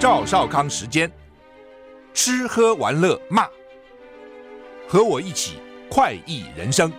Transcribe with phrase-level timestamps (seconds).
[0.00, 1.12] 赵少康时间，
[2.14, 3.46] 吃喝玩乐骂，
[4.88, 5.58] 和我一起
[5.90, 6.90] 快意人生。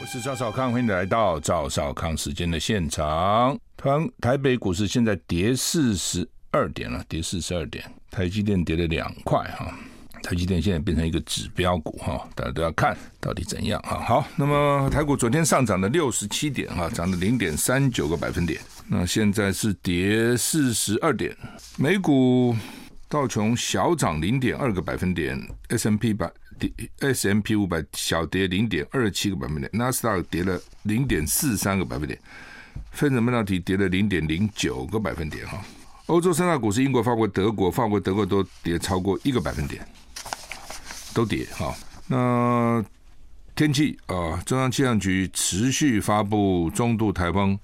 [0.00, 3.54] 我是赵少康，欢迎你来到赵少康时间的现场。
[3.76, 9.70] 台台北股市现在跌四十二点了，跌四十二点，台积电跌了两块哈。
[10.28, 13.98] 台积电现在变成一个指标股哈，大家都要看到底怎样哈。
[14.06, 18.60] 好，那么台股昨天上涨了六十七点哈，涨了零点三九个百分点。
[18.88, 21.34] 那现在是跌四十二点，
[21.78, 22.54] 美股
[23.08, 26.30] 道琼小涨零点二个百分点，S M P 百
[27.00, 32.20] S M P 五百小跌零点二七个百分点，纳斯达克跌了零点四三个百分点，
[32.90, 35.58] 费城半导体跌了零点零九个百分点哈。
[36.04, 39.82] 欧洲三大股市，英国、法国、德国，法国、德国都跌超过一个百分点。
[41.18, 41.74] 都跌哈，
[42.06, 42.84] 那
[43.56, 47.58] 天气啊，中央气象局持续发布中度台风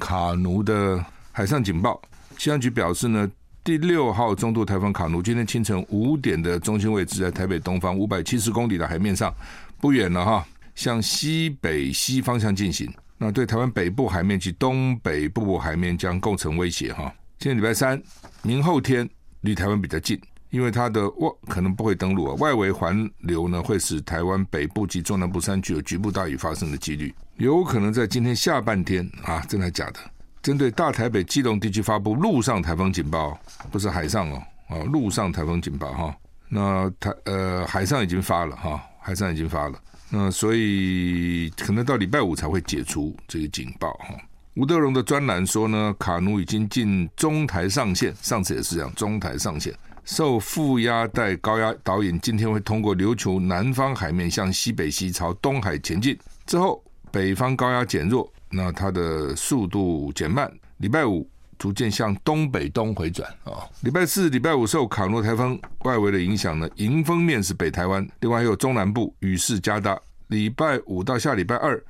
[0.00, 2.02] 卡努的海上警报。
[2.36, 3.30] 气象局表示呢，
[3.62, 9.32] 第六号中度台风卡努今天清晨五点的中心位置在台北东方五百七十公里的海面上，
[9.80, 12.92] 不远了哈，向西北西方向进行。
[13.16, 17.14] 那对台湾北部海面及东北部海面将构成威胁哈。
[17.38, 18.02] 今天礼拜三，
[18.42, 19.08] 明后天
[19.42, 20.20] 离台湾比较近。
[20.56, 30.00] 因为它的外可能不会登陆啊，外围环流呢会使台湾北部及中南部山区有局部大雨发生的几率，有可能在今天下半天啊，真的假的？
[30.40, 33.38] 针对大台北、基隆地区发布陆上台风警报，
[33.70, 36.16] 不是海上哦，啊，陆上台风警报哈。
[36.48, 44.14] 那台呃海上已经发了哈，海上已经发了，那所以可能到礼拜五才会解除这个警报哈。
[44.54, 49.70] 吴德荣的专栏说呢，卡努已经进中台上线，上次也是这样，中台上线。
[50.06, 56.16] 受负压带高压导引，今天会通过琉球南方海面向西北西朝东海前进。
[56.46, 60.50] 之后，北方高压减弱，那它的速度减慢。
[60.76, 63.66] 礼拜五逐渐向东北东回转啊。
[63.80, 70.00] 礼拜四、礼拜五受卡努台风外围的影响呢，迎风面是北台湾，另外还有中南部雨势加大。
[70.28, 71.82] 礼拜五到下礼拜二。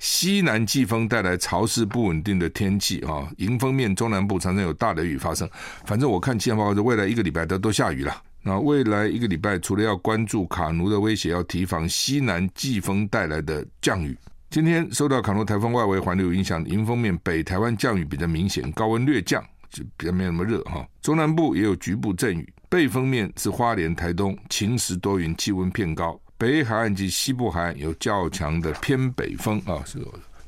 [0.00, 5.48] 西南季风带来潮湿不稳定的天气啊，迎风面中南部常常有大雷雨发生。
[5.84, 8.22] 反正我看气象报告，未来一个礼拜都都下雨了。
[8.42, 14.16] 那未来一个礼拜，除了要关注卡努的威胁，要提防西南季风带来的降雨。
[14.48, 20.82] 今天受到卡努台风外围环流影响，迎风面北台湾降雨比较明显，高温略降，就比较没那么热哈。
[21.02, 26.18] 中南部也有局部阵雨，背风面是花莲、台东晴时多云，气温偏高。
[26.40, 29.98] 北海岸及西部海岸有较强的偏北风啊，是，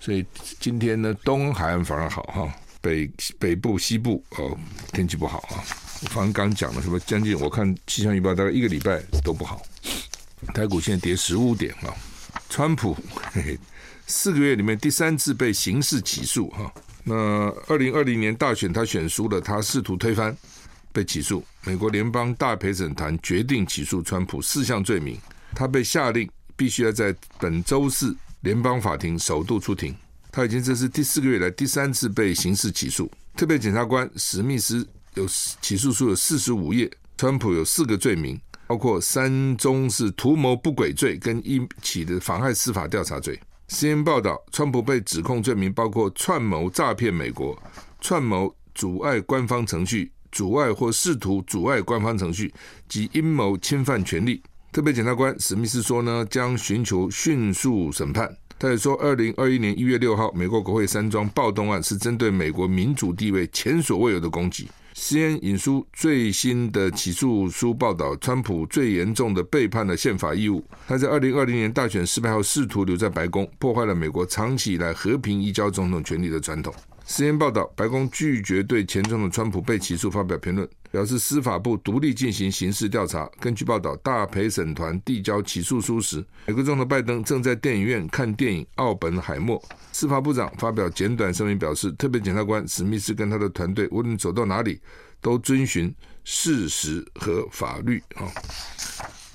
[0.01, 0.25] 所以
[0.59, 3.07] 今天呢，东海岸反而好哈，北
[3.39, 4.59] 北部、西部哦
[4.95, 5.61] 天气不好啊。
[6.03, 6.99] 我刚刚讲了什么？
[7.01, 9.61] 将近我看气象预报，大概一个礼拜都不好。
[10.55, 11.93] 台股现在跌十五点啊。
[12.49, 12.97] 川普
[13.31, 13.59] 嘿嘿，
[14.07, 16.73] 四个月里面第三次被刑事起诉哈。
[17.05, 17.15] 那
[17.69, 20.35] 二零二零年大选他选输了，他试图推翻，
[20.91, 21.45] 被起诉。
[21.65, 25.19] 美国联邦大陪审团决定起诉川普四项罪名。
[25.55, 29.95] 他被下令必须要在本周四联邦法庭首度出庭。
[30.31, 33.11] 他已经这是第四个月来第三次被刑事起诉。
[33.37, 35.27] 特别检察官史密斯有
[35.61, 43.39] 起诉书有四十五页，川普有四个罪名，包括三宗是图谋不轨罪跟一起的妨害司法调查罪。
[43.69, 47.61] CNN 报道，川普被指控罪名包括串谋诈骗美国、
[48.01, 52.53] 串谋阻碍官方程序、阻碍或试图阻碍官方程序
[52.89, 54.43] 及阴谋侵犯权利。
[54.73, 58.35] 特别检察官史密斯说呢，将寻求迅速审判。
[58.59, 64.71] 他也说，二零二一年一月六号，美国国会山庄暴动案是针对美国民主地位前所未有的攻击。
[64.95, 70.65] CNN 引述最新的起诉书报道，川普最严重的背叛了宪法义务。
[70.89, 76.73] 他在二零二零年大选失败后，试图留在白宫，破坏了美国长期以来和平移交总统权力的传统。
[77.07, 83.29] CNN 报道，白宫拒绝对前总统川普被起诉发表评论，表示司法部独立进行刑事调查。
[83.41, 89.61] 根据报道，大陪审团递交起诉书时，美国总统拜登正在电影院看电影《奥本海默》。
[89.91, 94.81] 司法部长发表简短声明表示，特别检察官史密斯跟他的团队无论走到哪里，
[95.21, 95.95] 都遵循
[96.25, 98.03] 事实和法律。
[98.15, 98.31] 啊，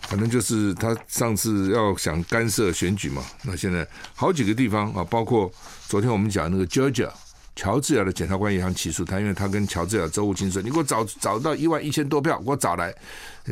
[0.04, 5.52] 反正就是他上次要想干涉选举嘛，那现在好几个地方啊，包括
[5.88, 7.12] 昨天我们讲那个 Georgia。
[7.58, 12.94] 乔治亚的检察官也想起诉他，因为他跟乔治亚州务卿说：“你给我找找到一万一千多票，给我找来。”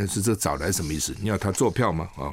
[0.07, 1.13] 是这找来什么意思？
[1.19, 2.07] 你要他做票吗？
[2.15, 2.31] 啊，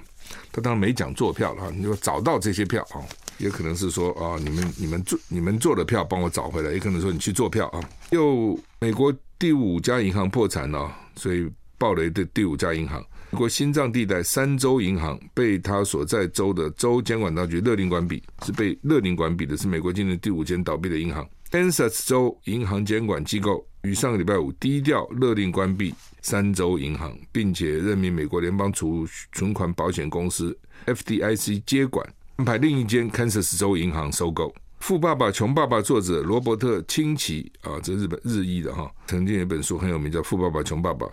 [0.52, 1.70] 他当然没讲做票了。
[1.70, 3.00] 你说找到这些票啊，
[3.38, 7.80] 也可能是说啊，你们你们做你们做的票帮我找回来，也可能说你去做票啊。
[8.10, 21.26] 又美国第五家银行破产了，所以爆雷的第五家银行，美国心脏地带三州银行被他所在州的州监管当局勒令关闭，是被勒令关闭的，是美国今年第五间倒闭的银行。
[21.52, 34.48] Kansas 州银行监管机构于上个礼拜五低调勒令关闭三州银行，并且任命美国联邦储存款保险公司 FDIC 接管，安排另一间 Kansas 州银行收购。
[34.80, 41.06] 《富爸爸穷爸爸》作者罗伯特清崎啊，这日本日裔的哈，曾经有一本书很有名，叫《富爸爸穷爸爸》。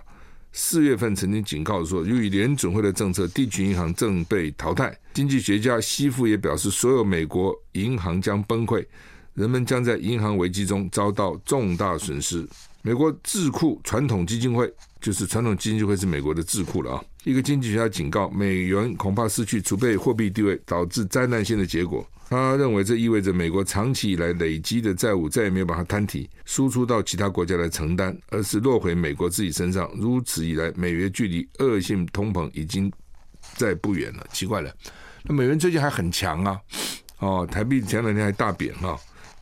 [0.54, 4.98] 四月份曾经警告说，由于联准会的政策，地区银行正被淘汰。
[5.14, 8.86] 经济学家西夫也表示，所有美国银行将崩溃。
[9.40, 12.46] 人们将在银行危机中遭到重大损失。
[12.82, 14.70] 美国智库传统基金会，
[15.00, 17.04] 就是传统基金会是美国的智库了啊。
[17.24, 22.06] 一个经济学家警告，美元恐怕失去储备货币地位，导致灾难性的结果。
[22.28, 29.90] 他认为这意味着美国长期以来累积的债务再也没有把它摊提，输出到其他国家来承担，而是落回美国自己身上。
[29.96, 32.92] 如此一来，美元距离恶性通膨已经
[33.56, 34.28] 再不远了。
[34.34, 34.76] 奇怪了，
[35.24, 36.60] 那美元最近还很强啊，
[37.20, 39.00] 哦，台币前两天还大贬哈。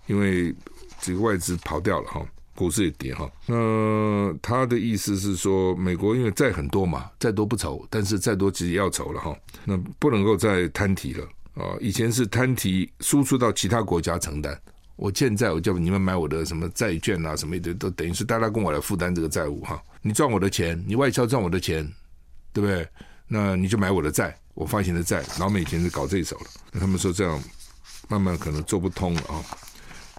[0.08, 0.54] 因为
[1.00, 2.26] 这个外资跑掉了哈，
[2.56, 3.30] 股市也跌哈。
[3.46, 9.38] 那他的意思是说，美国因为债很多嘛，债多不愁，但是再多其实也要愁了哈。
[9.64, 11.24] 那不能够再摊提了
[11.54, 11.76] 啊！
[11.80, 14.60] 以前是摊提输出到其他国家承担，
[14.96, 19.82] 我欠债，我叫你们买我的什么债券啊，什么的都等于是大家跟我来负担这个债务哈。
[20.02, 21.86] 你赚我的钱，你外销赚我的钱，
[22.54, 22.88] 对不对？
[23.28, 25.22] 那你就买我的债，我发行的债。
[25.38, 27.44] 老美以前是搞这一手的，他们说这样
[28.08, 29.44] 慢慢可能做不通了啊。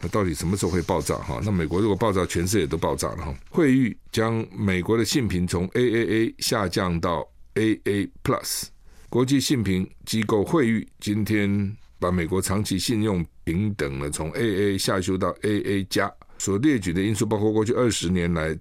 [0.01, 1.17] 那到底什么时候会爆炸？
[1.17, 3.35] 哈，那美国如果爆炸，全世界都爆炸了哈。
[3.51, 8.65] 惠誉将美国的信评从 AAA 下降到 AA Plus。
[9.09, 16.13] 国际信评机构惠誉今天把美国长期信用平等呢从 AA 下修到 AA 加。
[16.39, 18.57] 所列举的因素包括过去二十年来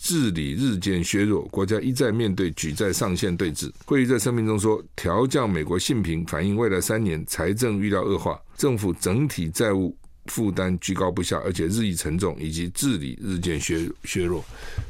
[0.00, 3.70] 治理日渐削弱，国家一再面对举债上限对峙。
[3.84, 9.94] 惠誉在声明中说，调降美国信评反映未来三年财政预料恶化，政府整体债务。
[10.28, 14.44] 负担居高不下，而且日益沉重，以及治理日渐削削弱，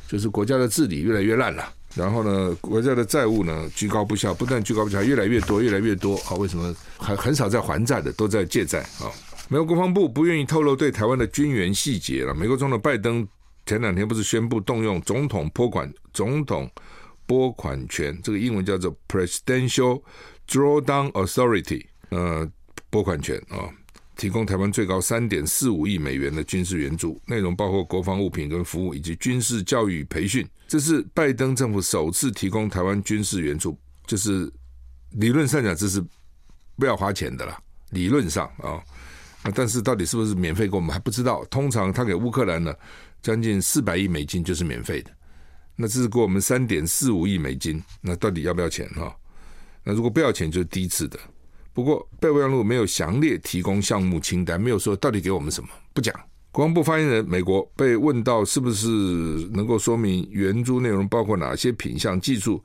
[0.06, 1.72] 就是国家的治理越来越烂了。
[1.94, 6.34] 然后呢，国家的债务呢居高不下，不但居高不下，越来越多，越来越多啊！
[6.34, 9.10] 为什么还很少在还债的，都在借债啊？
[9.48, 12.34] 美国国防部不愿意透露对台湾的军援细节了。
[12.34, 13.26] 美国总统拜登
[13.64, 16.70] 前两天不是宣布动用总统拨款总统
[17.26, 20.02] 拨款权，这个英文叫做 Presidential
[20.46, 22.48] Drawdown Authority，呃，
[22.90, 23.68] 拨款权啊。
[24.18, 30.46] 提供台湾最高三点四五亿美元的军事援助，内容包括国防物品跟服务，以及军事教育培训。
[30.66, 34.52] 这是拜登政府首次提供台湾军事援助，就是
[35.12, 36.04] 理论上讲这是
[36.76, 37.62] 不要花钱的啦。
[37.90, 38.82] 理论上啊，
[39.54, 41.44] 但是到底是不是免费给我们还不知道。
[41.44, 42.74] 通常他给乌克兰呢
[43.22, 45.12] 将近四百亿美金就是免费的，
[45.76, 49.16] 那这是给我们三点四五亿美金，那到底要不要钱哈？
[49.84, 51.16] 那如果不要钱就是第一次的。
[51.78, 56.12] 不过，备忘录没有详列提供项目清单，没有说到底给我们什么，不讲。
[56.50, 58.88] 国防部发言人美国被问到是不是
[59.52, 62.60] 能够说明援助内容包括哪些品项、技术，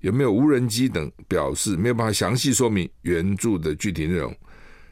[0.00, 4.36] 有没有无人机等，表示没有办法详细说明援助的具体内容。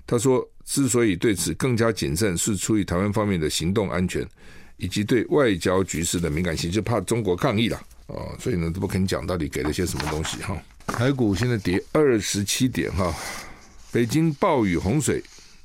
[0.07, 4.27] 他说，之所以对此更加谨慎，是出于台湾方面的行动安全
[4.79, 10.57] 以及对外交局势的敏感性，就怕中国抗议了哦，所以呢都不肯讲到底给了些什么东西哈。
[10.87, 13.15] 台股现在跌二十七点哈。
[13.91, 15.23] 北京暴雨洪水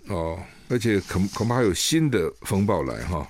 [0.07, 0.39] 哦，
[0.69, 3.27] 而且恐恐怕还有新的风暴来哈，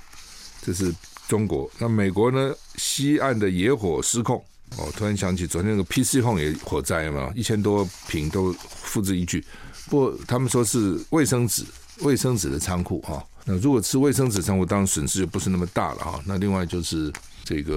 [0.62, 0.94] 这是
[1.28, 1.70] 中国。
[1.80, 2.54] 那美国呢？
[2.76, 4.44] 西岸的野火失控
[4.78, 9.44] 哦，突然想起昨天那个 PC Home 也火灾嘛，一千多平都付之一炬。
[9.90, 11.64] 不他们说是卫生纸，
[12.00, 13.24] 卫生纸的仓库哈。
[13.46, 16.22] 那如果吃卫生纸仓库，当然损失就不是那么大了哈。
[16.26, 17.12] 那另外就是。
[17.44, 17.76] 这个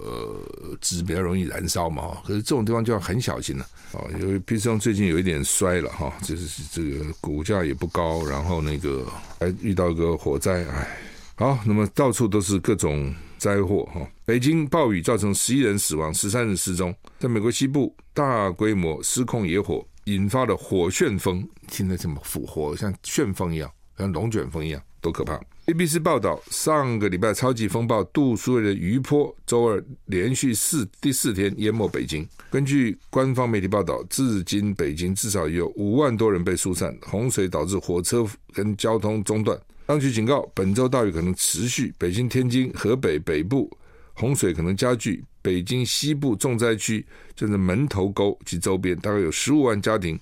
[0.00, 4.00] 呃纸比较容易燃烧嘛，可是这种地方就要很小心了啊。
[4.20, 9.04] 因为毕生最近有一点衰了哈，就是这个股价也不高，然后那个
[9.40, 10.98] 还遇到一个火灾，哎，
[11.34, 14.00] 好，那么到处都是各种灾祸哈。
[14.24, 16.94] 北京暴雨造成十一人死亡，十三人失踪。
[17.18, 32.26] 在美国西部大规模失控野火，引发了火旋风，听着这么复活，像旋风一样，像龙卷风一样，多可怕！ABC 报道，上个礼拜超级风暴杜苏芮的余波，周二连续四第四天淹没北京。
[32.50, 39.60] 根据官方媒体报道，至今北京至少有五万多人被疏散，洪水导致火车跟交通中断。
[39.84, 43.70] 当局警告，本周大雨可能持续，北京、天津、河北北部
[44.14, 45.22] 洪水可能加剧。
[45.42, 47.04] 北京西部重灾区
[47.36, 50.18] 就是门头沟及周边，大概有十五万家庭，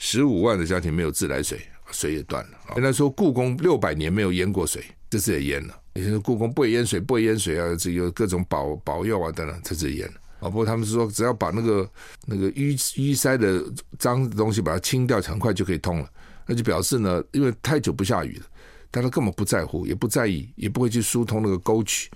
[0.00, 1.60] 十五万的家庭没有自来水。
[1.92, 2.58] 水也断了。
[2.76, 5.76] 原来说故宫六百年没有淹过水，这次也淹了。
[5.94, 10.14] 以前说故宫不会淹水，不会淹水啊，这有各种保保佑啊等等，这次也淹了。
[10.40, 11.90] 啊，不过他们是说只要把那个
[12.26, 13.62] 那个淤淤塞的
[13.98, 16.08] 脏东西把它清掉，很快就可以通了。
[16.46, 18.46] 那就表示呢，因为太久不下雨了，
[18.90, 22.10] 但他根本不在乎，也不在意，也不会去疏通那个沟渠，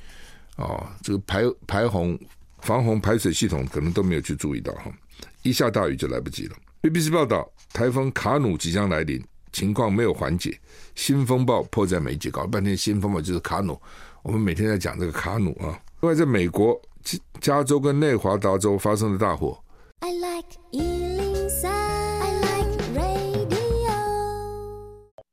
[0.57, 2.19] 哦，这个排排洪、
[2.61, 4.91] 防洪排水系统可能都没有去注意到哈，
[5.43, 6.57] 一下大雨就来不及了。
[6.83, 9.23] BBC 报道，台风卡努即将来临，
[9.55, 10.59] 情况没有缓解，
[10.97, 13.81] 新风暴迫在眉睫，搞了半天新风暴就是卡努，
[14.25, 15.79] 我们每天在讲这个卡努啊。
[16.01, 16.79] 另外，在美国
[17.41, 19.57] 加州跟内华达州发生了大火。
[20.01, 20.45] I like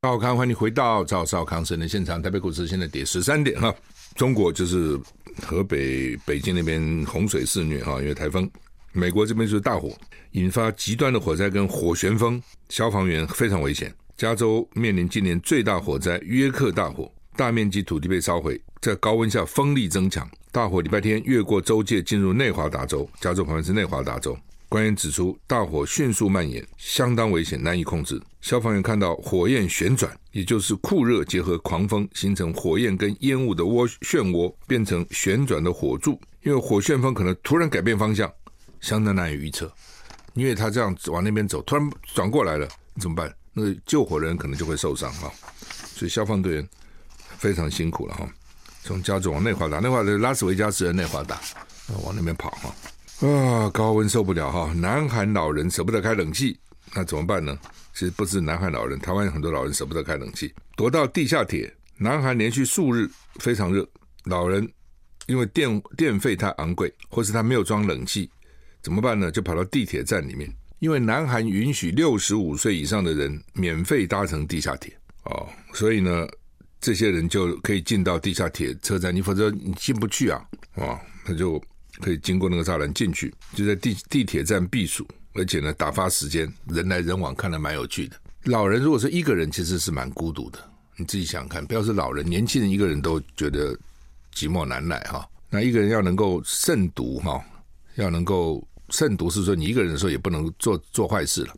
[0.04, 2.22] 赵少康，欢迎回到赵少康生的现场。
[2.22, 3.74] 台北股市现在跌十三点哈。
[4.16, 5.00] 中国就是
[5.44, 8.50] 河北、北京那边洪水肆虐哈，因为台风。
[8.94, 9.90] 美国这边就是大火，
[10.32, 13.94] 引发极端的火灾跟火旋风，消防员非常危险。
[14.22, 23.10] 加州面临今年最大火灾——约克大火，大面积土地被烧毁，在高温下风力增强，大火礼拜天越过州界进入内华达州。
[23.20, 24.38] 加州旁边是内华达州。
[24.70, 28.22] 官员指出，大火迅速蔓延，相当危险，难以控制。
[28.42, 36.22] 消防员看到火焰旋转，也就是酷热结合狂风，形成火焰跟烟雾的涡漩涡，变成旋转的火柱。
[36.44, 38.32] 因为火旋风可能突然改变方向，
[38.82, 39.74] 相当难以预测。
[40.36, 42.68] 因为他这样往那边走，突然转过来了，
[43.00, 43.34] 怎么办？
[43.54, 45.32] 那救火人可能就会受伤哈。
[45.96, 46.70] 所以消防队员
[47.38, 48.28] 非常辛苦了哈。
[48.84, 51.40] 从加州往内华达，内华达拉斯维加斯的内华达，
[52.04, 52.76] 往那边跑哈。
[53.28, 54.74] 啊，高温受不了哈！
[54.74, 56.58] 南韩老人舍不得开冷气，
[56.96, 57.56] 那怎么办呢？
[57.94, 61.72] 其实不是南韩老人，台湾有很多老人舍不得开冷气，躲到地下铁。
[61.98, 63.88] 南韩连续数日非常热，
[64.24, 64.68] 老人
[65.28, 68.28] 因为电电费太昂贵，或是他没有装冷气，
[68.82, 69.30] 怎么办呢？
[69.30, 76.28] 就跑到地铁站里面，因为南韩允许六十五岁以上的人免费搭乘地下铁哦，所以呢，
[76.82, 80.46] 这些人就可以进到地下铁车站，你否则你进不去啊，
[80.76, 81.64] 啊，他就。
[82.00, 88.16] 可以经过那个栅栏进去，就在地地铁站避暑，而且呢，打发时间，人来人往，看得蛮有趣的。
[88.46, 90.60] 老人如果说一个人，其实是蛮孤独的。
[90.96, 93.78] 你自己想看，不要说老人，年轻人一个人都觉得
[94.34, 95.30] 寂寞难耐哈。
[95.50, 97.44] 那一个人要能够慎独哈，
[97.96, 101.56] 要能够慎独，是说你一个人的时候也不能做做坏事了。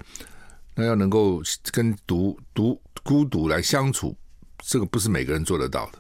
[0.76, 4.16] 那要能够跟独独孤独来相处，
[4.64, 6.00] 这个不是每个人做得到的。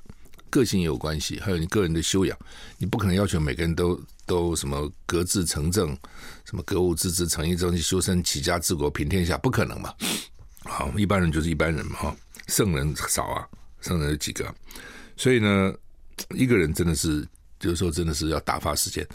[0.49, 2.37] 个性也有关系，还有你个人的修养，
[2.77, 5.97] 你不可能要求每个人都都什么格致成正，
[6.45, 9.91] 什么格物致知、诚意正气、修身齐家治国平天下，不可能嘛。
[10.61, 12.15] 好，一般人就是一般人嘛，哈，
[12.47, 13.47] 圣人少啊，
[13.81, 14.53] 圣人有几个？
[15.17, 15.73] 所以呢，
[16.35, 17.27] 一个人真的是，
[17.61, 19.07] 有时候真的是要打发时间。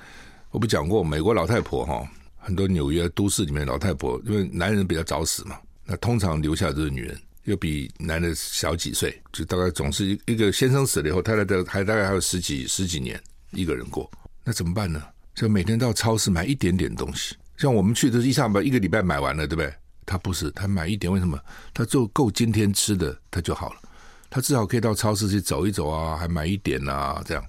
[0.51, 7.19] 我不讲过，美国老太婆哈，很多纽约都市里面老太婆，因为男人比较早死嘛，那通常留下的都是女人。
[7.45, 13.19] 又比男的小几岁，就大概总是一一个先生死了以后，太太的还大概还有十几十几年
[13.53, 14.11] 一个人过，
[14.45, 15.03] 那怎么办呢？
[15.35, 19.73] 就每天到超市买一点点东西，像我们去都是一上把一个礼拜买完了，对不对？
[20.05, 21.41] 他不是，他买一点，为什么？
[21.73, 23.81] 他就够今天吃的，他就好了。
[24.29, 27.43] 他至少可以到超市去走一走啊，还买一点啊，这样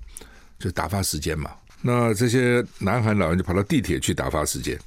[0.59, 1.51] 就打发时间嘛。
[1.81, 4.79] 那这些南韩老人就跑到地铁去打发时间，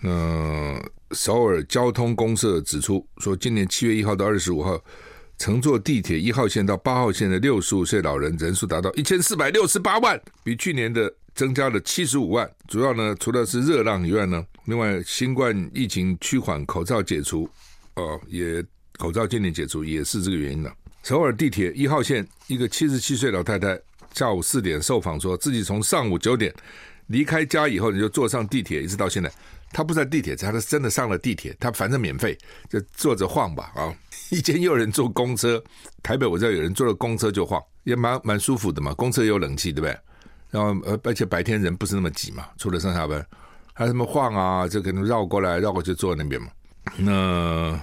[0.00, 0.80] 那。
[1.12, 4.76] 首尔交通公社指出说，今年七月一号到二十五号，
[5.38, 12.50] 乘坐地铁一号线到八号线的六十五岁老人人数达到一千四百六十八万，比去年的增加了七十五万。
[12.66, 17.48] 主要呢，除了是热浪以外呢，另外新冠疫情趋缓，口罩解除，
[17.94, 18.62] 哦，也
[18.98, 20.74] 口罩今年解除，也是这个原因了。
[21.04, 23.80] 首尔地铁一号线一个七十七岁老太太
[24.16, 26.52] 下午四点受访说，自己从上午九点
[27.08, 29.30] 离开家以后，你就坐上地铁，一直到现在。
[29.72, 31.54] 他不在地铁，他是真的上了地铁。
[31.60, 32.38] 他反正免费，
[32.70, 33.92] 就坐着晃吧啊！
[34.30, 35.62] 以前有人坐公车，
[36.02, 38.94] 台北我知道有人坐了公车就晃，也蛮蛮舒服的嘛。
[38.94, 39.98] 公车也有冷气，对不对？
[40.50, 43.24] 然后呃，而且白天人不是那么挤嘛，除了上下班，
[43.74, 46.48] 还什么晃啊，就可能绕过来绕过去坐那边嘛。
[46.96, 47.78] 那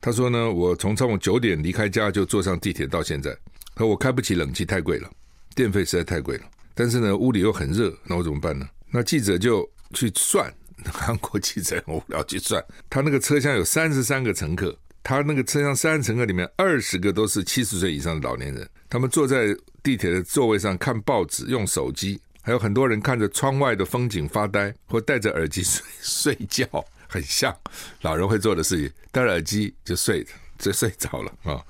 [0.00, 3.36] 他说呢，我从上午九点离开家就坐上地铁到现在，
[3.74, 5.08] 可我开不起冷气，太贵了，
[5.54, 6.44] 电费实在太贵了。
[6.74, 8.68] 但是呢，屋里又很热，那我怎么办呢？
[8.90, 10.52] 那记者就去算。
[10.90, 26.66] 韩国记者很无聊去算，他那个车厢有三十三个乘客，他那个车厢三十乘客里面二十个都是七十岁以上的老年人，他们坐在地铁的座位上看报纸、用手机，还有很多人看着窗外的风景发呆，或戴着耳机睡 睡觉，
[27.06, 27.54] 很像
[28.00, 30.26] 老人会做的事情，戴着耳机就睡
[30.58, 31.62] 就睡着了啊，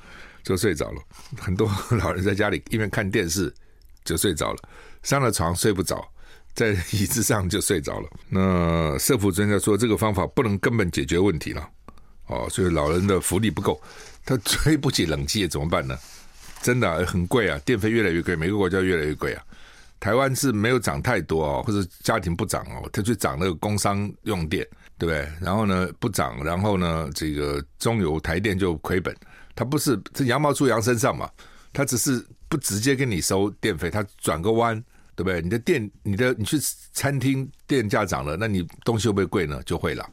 [0.44, 1.02] 就睡着了。
[1.36, 1.68] 很多
[1.98, 3.52] 老人在家里一边看电视
[4.10, 4.58] 就睡着了，
[5.02, 6.04] 上了床睡不着。
[6.52, 8.08] 在椅子上就睡着了。
[8.28, 11.66] 那社福专家说，这个方法不能根本解决问题了。
[12.26, 13.80] 哦，所以老人的福利不够，
[14.24, 15.96] 他吹不起冷气怎么办呢？
[16.60, 19.42] 真的、很贵啊，电费越来越贵，每个国家越来越贵啊。
[20.00, 24.66] 台湾是没有涨太多哦，或者家庭不涨哦，他去涨那个工商用电，
[24.98, 25.28] 对不对？
[25.40, 29.14] 然后呢不涨，然后呢这个中油台电就亏本，
[29.54, 31.30] 它不是这羊毛出羊身上嘛。
[31.72, 34.78] 他只是不直接跟你收电费，他转个弯，
[35.14, 35.40] 对不对？
[35.40, 36.58] 你的电，你的你去
[36.92, 39.62] 餐厅电价涨了，那你东西会不会贵呢？
[39.64, 40.06] 就会了。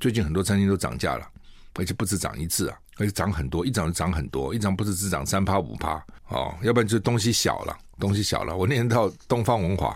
[0.00, 1.28] 最近很多餐厅都涨价了，
[1.74, 8.56] 而且不止涨一次啊，而且涨很多，一涨就涨很多，一涨不是只涨三趴五趴哦，要不然就东西小了，东西小了。
[8.56, 9.94] 我那天到东方文华，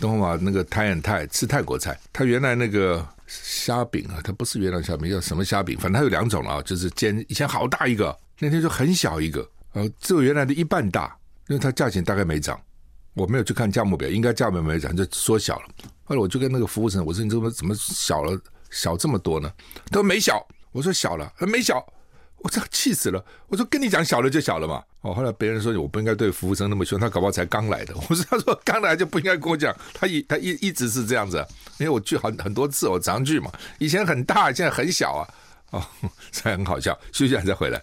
[0.00, 3.06] 东方文华那个泰安泰吃泰国菜，他原来那个。
[3.28, 5.76] 虾饼啊，它不是原来虾饼，叫什么虾饼？
[5.76, 11.15] 反正它有两种啊，就是煎以前好大一个，那天就很小一个，呃，只有原来的一半大，
[11.48, 12.60] 因为它价钱大概没涨，
[13.14, 15.68] 我没有去看价目表，应该价目没涨，就缩小了。
[16.04, 18.38] 后来我就跟那个服务生我说：“你怎么怎么小了，
[18.70, 19.52] 小这么多呢？”
[19.90, 21.84] 他说：“没小。”我说：“小了，没小。”
[22.38, 23.24] 我这气死了！
[23.48, 24.80] 我说跟你讲小了就小了嘛。
[25.00, 27.94] 哦，后来别人说我不应该对服务生那么凶，他搞不好才刚来的。
[27.96, 31.44] 我说他说刚来就不应该跟我讲，他一他一一直是这样子，
[31.78, 33.50] 因为我去很很多次，我常去嘛。
[33.78, 35.26] 以前很大，现在很小啊。
[35.70, 35.84] 哦，
[36.30, 36.96] 这很好笑。
[37.10, 37.82] 休息一下再回来。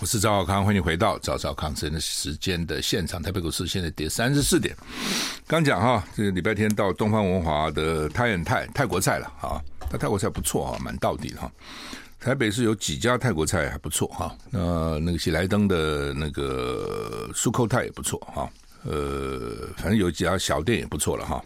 [0.00, 3.22] 我是赵小康，欢迎回到赵少康时间的时间的现场。
[3.22, 4.74] 台北股市现在跌三十四点。
[5.46, 11.52] 刚讲哈，这个礼拜天到东方文华的泰安泰泰国菜了啊，那泰国菜不错哈，蛮到底的哈。
[12.18, 18.50] 台北是有几家泰国菜还不错哈，那那个喜来登的那个苏扣泰也不错哈，
[18.84, 21.44] 呃，反正有几家小店也不错了哈。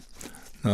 [0.61, 0.71] 那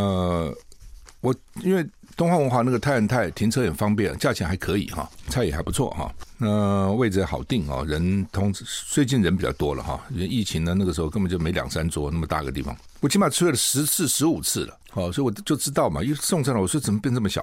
[1.20, 1.84] 我因为。
[2.16, 6.12] 东方文化那个泰安泰停车很方便，价钱还可以哈，菜也还不错哈。
[6.38, 17.40] 那位置好定啊，人通最近人比较多了哈，因为疫情呢那个时候根本就没两三桌那么大个地方，我起码吃了十次十五次了，好，所以我就知道嘛，一送上来我说怎么变这么小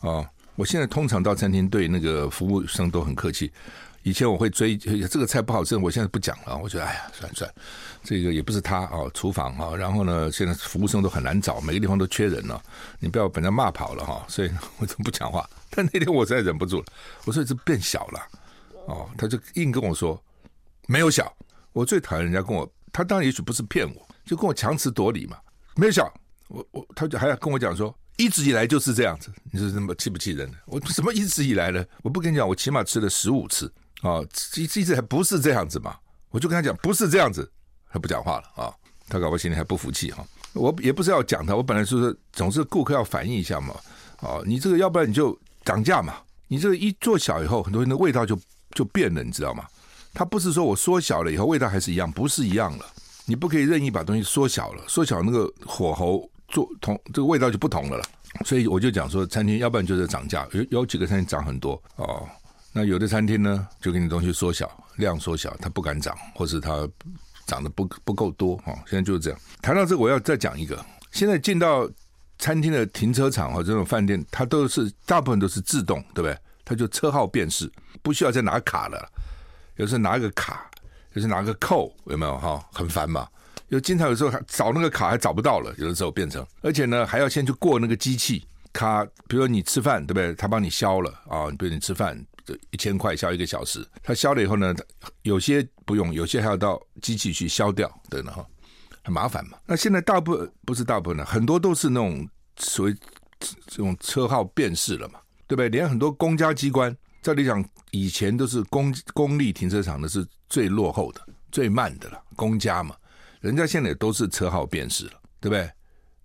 [0.00, 0.10] 啊？
[0.10, 3.50] 啊，我现在通常到餐厅对那个服务生都很客气。
[4.08, 6.56] 以前我会追这个菜不好吃，我现在不讲了。
[6.56, 7.54] 我觉得哎呀，算算，
[8.02, 9.76] 这个也不是他哦，厨房哈。
[9.76, 12.58] 然后呢，现在服务生都很难找，每个地方都缺人了。
[13.00, 14.24] 你不要把人家骂跑了哈。
[14.26, 15.46] 所以我就不讲话。
[15.68, 16.86] 但那天我实在忍不住了，
[17.26, 18.20] 我说这变小了
[18.86, 20.18] 哦，他就硬跟我说
[20.86, 21.30] 没有小。
[21.74, 25.36] 我最讨厌人家跟我，他当然也许不是骗我，就跟我强词夺理嘛。
[25.76, 26.10] 没有小，
[26.48, 27.94] 我我他就还要跟我讲说。
[28.20, 30.50] 一直以来就是这样子，你说这么气不气人？
[30.66, 31.84] 我什么一直以来呢？
[32.02, 34.20] 我不跟你讲，我起码吃了十五次啊，
[34.56, 35.96] 一一直还不是这样子嘛？
[36.30, 37.50] 我就跟他讲不是这样子，
[37.90, 38.74] 他不讲话了啊。
[39.08, 40.24] 他搞我心里还不服气哈。
[40.52, 43.74] 我也不是要讲他，我本来说是总是顾客要反映一下嘛。
[44.18, 46.14] 啊，你这个要不然你就涨价嘛。
[46.48, 48.38] 你这个一做小以后，很多人的味道就
[48.72, 49.64] 就变了，你知道吗？
[50.14, 52.86] 他不是说我缩小了以后味道还是一样，不是一样了。
[53.26, 56.28] 你不可以任意把东西缩小了，缩小那个火候。
[56.50, 58.04] 做同这个味道就不同了了，
[58.46, 62.26] 所以我就讲说，餐厅要不然就是涨价，有有几个餐厅涨很多哦。
[62.78, 66.88] 那有的餐厅呢，就给你东西缩小，量缩小，它不敢涨，或是它
[67.44, 68.72] 涨得不不够多哈。
[68.86, 69.40] 现在就是这样。
[69.60, 70.80] 谈到这个，我要再讲一个。
[71.10, 71.90] 现在进到
[72.38, 76.38] 餐厅的停车场或这种饭店，它都是大部分都是自动，对不对？
[76.64, 77.68] 它就车号辨识，
[78.00, 79.10] 不需要再拿卡了。
[79.74, 80.70] 有时候拿个卡，
[81.14, 82.64] 有时候拿个扣，有没有哈？
[82.72, 83.26] 很烦嘛。
[83.70, 90.32] 有经常有时候还找那个卡还找不到了，有的时候变成，而且呢还要先去过那个机器卡，比如说你吃饭对不对？
[90.36, 92.16] 他帮你消了啊，比如你吃饭
[92.70, 94.74] 一千块消一个小时，他消了以后呢，
[95.22, 98.46] 有些不用，有些还要到机器去消掉，对的哈，
[99.02, 99.58] 很麻烦嘛。
[99.66, 102.94] 那现在大部分不是大部分的，很多都是那种所谓
[103.66, 105.68] 这种车号辨识了嘛，对不对？
[105.68, 112.94] 连很多公家机关，照理讲以前都是公公立停车场的是最落后的、最慢的了，公家嘛。
[113.40, 115.70] 人家现在也都是车号辨识了，对不对？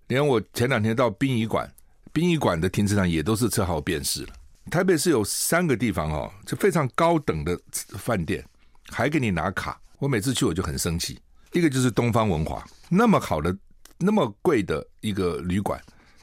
[0.08, 1.72] 连我前两天到殡仪馆，
[2.12, 4.34] 殡仪馆的停车场也都是车号辨识了。
[4.70, 7.58] 台北市有三个地方哦，就非常高等的
[7.98, 8.44] 饭店，
[8.88, 9.80] 还给你拿卡。
[9.98, 11.18] 我每次去我就很生气。
[11.52, 13.56] 一个就是东方文华，那么好的、
[13.98, 15.80] 那么贵的一个旅馆，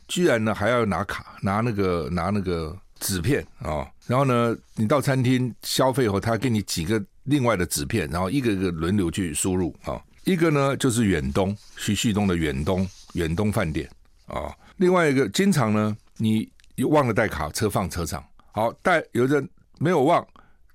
[0.07, 3.87] 居然呢还要拿卡，拿那个拿那个纸片啊、哦。
[4.07, 9.93] 然后呢，你到餐厅消费以后，他给你几个另外的纸片，然后一个一个轮流去输入啊。
[9.93, 13.89] 哦一个呢就是远东徐旭东的远东远东饭店
[14.27, 16.47] 啊，另外一个经常呢你
[16.89, 19.47] 忘了带卡车放车上，好但有人
[19.79, 20.25] 没有忘，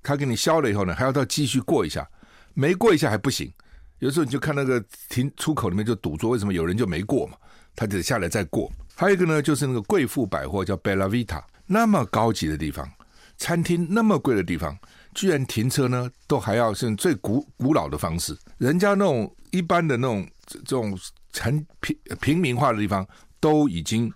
[0.02, 2.08] 他给你消了以后呢还要再继续过一下，
[2.54, 3.52] 没过一下还不行，
[3.98, 7.36] 有时候你就看那个停出口里面就堵住，为什么有人就没过嘛？
[7.74, 8.72] 他得下来再过。
[8.94, 12.90] 还有一个呢就是那个贵妇百货叫 Bella Vita，那么高级的地方，
[13.36, 14.76] 餐厅那么贵的地方。
[15.14, 18.36] 居然停车呢，都还要是最古古老的方式。
[18.58, 20.98] 人家那种一般的那种这种
[21.32, 23.06] 很平平民化的地方，
[23.40, 24.12] 都已经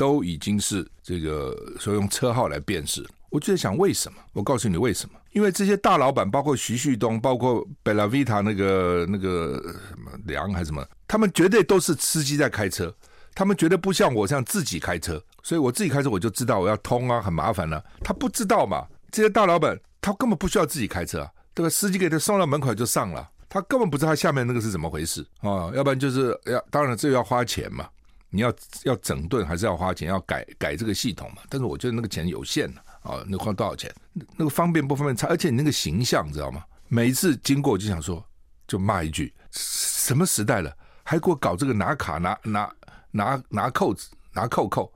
[0.00, 3.06] 都已经是这个说用车号来辨识。
[3.28, 4.18] 我就在想，为什么？
[4.32, 5.20] 我告诉你为什么？
[5.32, 12.92] 因为这些大老板，包括徐旭东，包括贝拉维塔那个那个什么梁还是什么，他们绝对都是司机在开车。
[13.34, 17.84] 他们绝对不像我这样自己开车，所以我自己开车我就知道我要通啊，很麻烦了、啊。
[18.02, 21.68] 他不知道嘛，这些大老板他根本不需要自己开车啊，对吧？
[21.68, 27.88] 司机给他送到门口就上了，他根本不知道他下面那个是怎么回事啊、要不然就是要，当然这要花钱嘛，
[28.30, 31.42] 你要要整顿还是要花钱，要改改这个系统嘛。
[31.48, 33.92] 但是我觉得那个钱有限啊，啊、哦，那花多少钱？
[34.36, 35.26] 那个方便不方便差？
[35.28, 36.64] 而且你那个形象知道吗？
[36.88, 38.24] 每次经过我就想说，
[38.66, 40.74] 就骂一句：什么时代了？
[41.02, 42.72] 还给我搞这个拿卡拿拿
[43.10, 44.92] 拿拿扣子拿扣扣，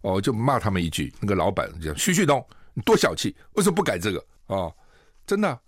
[0.00, 1.12] 哦，就骂他们一句。
[1.20, 4.24] 那个老板讲徐旭东，你多小气，为什么不改这个？
[4.46, 4.74] 哦，
[5.26, 5.58] 真的，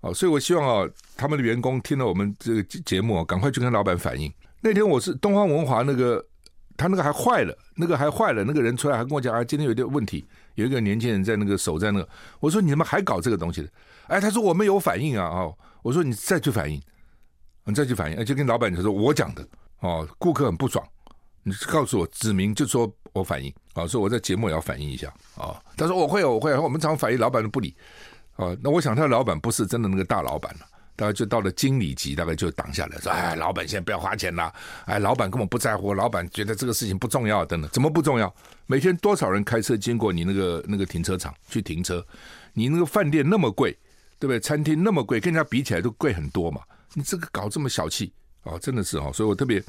[0.00, 4.32] 哦，所以我希望啊，他们的员工听了我们这个节目，赶快去跟老板反映。
[4.62, 6.24] 那天我是东方文华那个，
[6.76, 12.08] 他那个还坏了，那个还坏了，那个人出来还跟我讲啊，今天有点问题，有一个年轻人在那个守在那个，
[12.40, 13.68] 我说你怎么还搞这个东西的？
[14.08, 16.80] 哎，他说我们有反应啊，哦，我说你再去反应。
[17.68, 19.44] 你再去反映，就跟老板你说我讲的
[19.80, 20.86] 哦，顾客很不爽，
[21.42, 25.60] 你告诉我指明就说我反映啊，说我在节目也要反映一下啊。
[25.76, 27.76] 他说我会，我会，我们常反映，老板都不理
[28.36, 28.56] 啊。
[28.62, 34.52] 那我想他的老板不是真的那个大老板了，大概就到了经理级，大概就挡下来说，哎，老板现在不要花钱了，
[34.86, 38.34] 哎，老板根本不在乎，老板觉得这个事情不重要，等等，怎么不重要？
[38.66, 42.04] 每天多少人开车经过你那个那个停车场去停车？
[42.54, 43.70] 你那个饭店那么贵，
[44.18, 44.40] 对不对？
[44.40, 46.62] 餐厅那么贵，跟人家比起来都贵很多嘛。
[46.94, 48.10] 你这个搞这么小气
[48.42, 49.62] 啊，真的是哦，所以我特别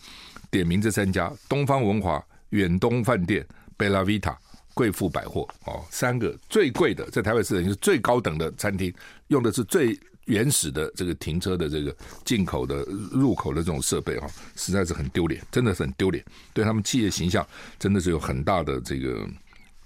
[0.50, 4.40] 点名这三家：东方文华、远东饭店、贝拉维塔、
[4.74, 8.94] 贵妇百货哦，三个最贵的，在台北市等于是最高等的餐厅，
[9.28, 17.46] 用的是最原始的这个停车的这个进口的入口的这种设备哈，实在是很丢脸，真的是很丢脸，对他们企业形象
[17.80, 19.28] 真的是有很大的这个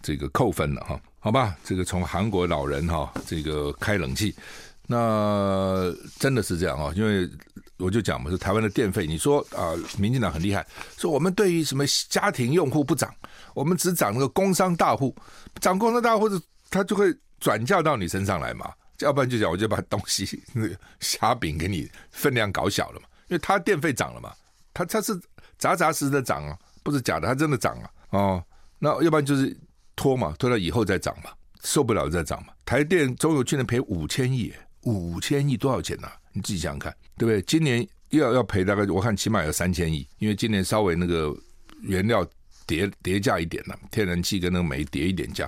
[0.01, 0.99] 这个扣分了哈。
[1.19, 4.35] 好吧，这个从韩国老人哈，这个开冷气。
[4.87, 7.29] 那真的是这样啊，因为
[7.77, 9.05] 我就讲嘛，是台湾的电费。
[9.07, 10.65] 你说啊，民进党很厉害，
[10.97, 13.13] 说我们对于什么家庭用户不涨，
[13.53, 15.15] 我们只涨那个工商大户，
[15.61, 16.27] 涨工商大户，
[16.69, 18.69] 他就会转嫁到你身上来嘛。
[19.01, 24.33] 要不然就讲，我就把东西那个虾饼给你分量搞小了嘛，因为他电费涨了嘛，
[24.73, 25.19] 他他是
[25.57, 27.91] 扎扎实实的涨啊，不是假的，他真的涨啊。
[28.11, 28.43] 哦，
[28.79, 29.55] 那要不然就是
[29.95, 31.31] 拖嘛，拖到以后再涨嘛，
[31.63, 32.53] 受不了再涨嘛。
[32.65, 34.53] 台电中油去年赔五千亿。
[34.83, 36.17] 五千亿多少钱呢、啊？
[36.33, 37.39] 你自己想想看，对不对？
[37.43, 41.31] 今年又要要赔大概，我看起码有三千亿，因为今年稍微那个
[41.81, 42.27] 原料
[42.65, 45.47] 跌跌价一点了，天然气跟那个煤跌一点价，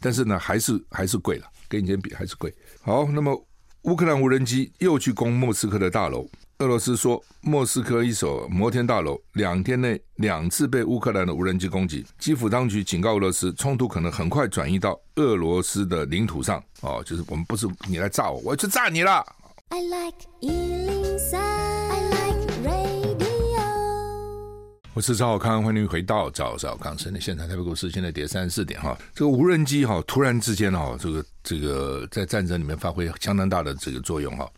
[0.00, 2.54] 但是呢，还是还是贵了，跟以前比还是贵。
[2.86, 3.46] 好，那么
[3.84, 16.62] 乌克兰无人机又去攻莫斯科的大楼，俄罗斯说莫斯科一所摩天大楼两天内两次被乌克兰的无人机攻击，基辅当局警告俄罗斯，冲突可能很快转移到俄罗斯的领土上。
[16.82, 19.24] 哦，就是我们不是你来炸我，我要去炸你了。
[19.70, 21.83] I like 103,
[24.94, 27.48] 我是赵小康，欢迎回到赵小康生的现场。
[27.48, 34.48] 台北股市现在跌三四点哈，这个无人机哈，突然之间哈，这个这个在战争里面发挥相当大的这个作用哈。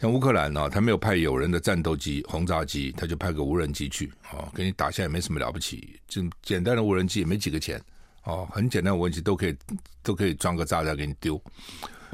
[0.00, 7.80] 像乌克兰呢，他没有派有人的战斗机、轰炸机，他就派个无人机去，哦，给你打下也没什么了不起，就简单的无人机也没几个钱。
[8.24, 9.56] 哦，很简单的问题都可以，
[10.02, 11.40] 都可以装个炸弹给你丢，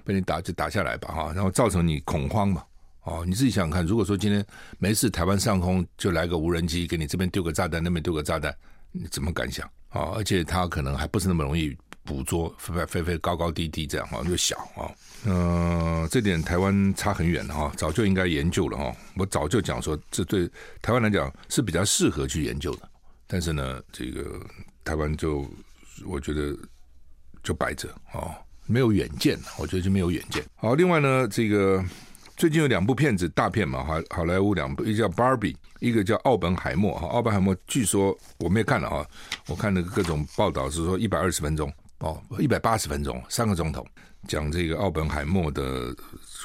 [0.05, 2.63] 被你打就打下来吧哈，然后造成你恐慌嘛。
[3.07, 4.45] 哦，你自己想想看，如果说今天
[4.79, 8.55] 没事，台湾上空就来个无人机给你这边丢个炸弹，那边丢个炸弹，
[8.93, 9.67] 你怎么敢想？
[9.93, 14.91] 哦，而且它可能还不是那么容易捕捉，飞飞飞高高低低这样哈，又小啊。
[15.25, 18.95] 嗯、这点台湾差很远哈，早就应该研究了哈。
[19.17, 20.51] 我早就讲说，这对
[20.83, 22.89] 台湾来讲是比较适合去研究的，
[23.27, 24.41] 但是呢，这个
[24.85, 25.49] 台湾就。
[26.05, 26.55] 我觉得
[27.43, 28.31] 就摆着哦，
[28.67, 30.45] 没有远见，我觉得就没有远见。
[30.55, 31.83] 好，另外呢，这个
[32.37, 37.09] 最近有两部片子大片嘛，好好莱坞两部，一个叫《Barbie》，一个叫《奥本海默》哈。
[37.09, 39.07] 奥本海默据说我没有看了哈，
[39.49, 43.83] 我看那个各种报道是说一百二十分钟哦，一百八十分钟，三个钟头
[44.29, 45.97] 讲这个奥本海默的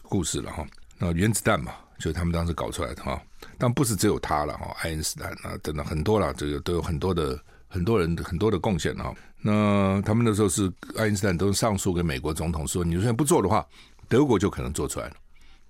[0.04, 0.66] 故事了哈。
[0.98, 3.22] 那原子弹嘛，就是他们当时搞出来的哈，
[3.58, 7.38] 但不是只有他了哈，爱因斯坦啊等等很多了，这个都有很多的。
[7.74, 13.66] 很多人很多的贡献哈，那他们那时候是爱因斯坦都上诉给美国总统说，你如果不做的话，
[14.10, 15.14] 德国就可能做出来了。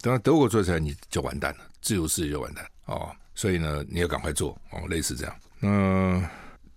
[0.02, 3.10] 等到德国做出来，你就完蛋了，自由世界就完蛋哦。
[3.36, 5.36] 所以呢，你要赶快做哦，类似这样。
[5.60, 6.30] 那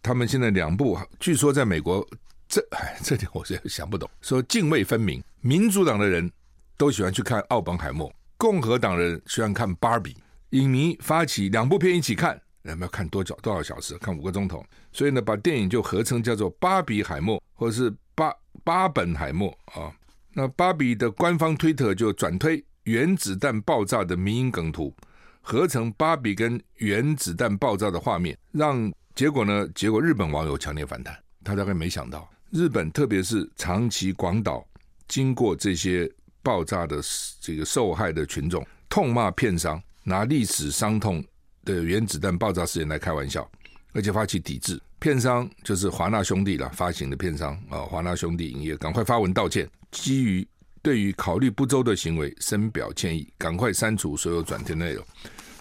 [0.03, 2.07] 他们现在两部，据说在美国，
[2.49, 4.09] 这哎，这点我是想不懂。
[4.21, 6.31] 说泾渭分明，民主党的人
[6.77, 10.17] 都喜欢去看奥本海默，共和党人喜欢看芭比，
[10.51, 12.41] 影迷发起两部片一起看。
[12.63, 13.99] 人们要看多久多少小时？
[13.99, 18.33] 看五个钟头，所以呢，把电影就合称叫做《芭比海默》或者是巴
[18.63, 19.93] 巴本海默啊。
[20.33, 24.95] 那芭比的官方推特就转推原子弹爆炸的迷因梗图，
[25.41, 29.69] 合成芭比跟原子弹爆炸的画面，让结果呢？
[29.75, 34.67] 结果日本网友强烈反弹，他大概没想到，日本特别是长崎广岛
[35.09, 36.11] 经过这些
[36.43, 37.01] 爆炸的
[37.41, 41.25] 这个受害的群众，痛骂片商拿历史伤痛
[41.65, 43.49] 的原子弹爆炸事件来开玩笑，
[43.93, 44.81] 而且发起抵制。
[44.99, 50.47] 片商就是华纳兄弟了，发行的片商啊，华纳兄弟影业赶快发文道歉，基于
[50.85, 55.03] 对于考虑不周的行为深表歉意，赶快删除所有转贴内容。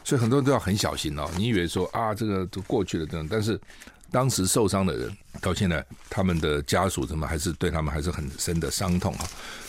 [0.04, 1.32] 所以很多人都要很小心哦。
[1.38, 3.58] 你以为说啊，这个都过去了这样，但是
[4.12, 5.10] 当时受伤的人
[5.40, 9.26] 到现在，他们的家属怎么还是对他们还是很深的伤痛啊。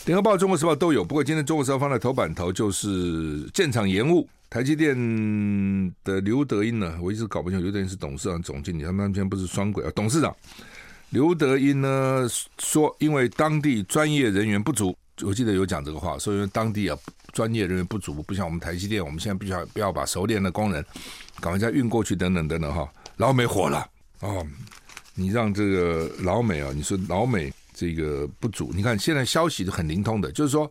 [0.06, 4.92] 联合报、中国时报都有，不过今天中国时报放在头版头就是建厂延误，台积电
[6.02, 9.92] 的刘德英呢，我一直搞不清楚，刘德英是董事长、总经理，他们那边不是双轨啊？
[9.94, 10.34] 董事长
[11.10, 14.96] 刘德英呢说，因为当地专业人员不足。
[15.22, 16.98] 我记得有讲这个话，说因为当地啊
[17.32, 20.84] 专业人员不足，不像我们台积电，我们现在必须要不要把熟练的工人
[21.40, 22.90] 赶快再运过去，等等等等哈。
[23.16, 23.86] 老美火了
[24.20, 24.44] 哦，
[25.14, 30.70] 你让这个老美啊，你说老美这个不足，你看现在消息很灵通的，就是说